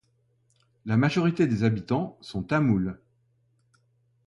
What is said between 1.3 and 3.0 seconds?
des habitants sont tamouls.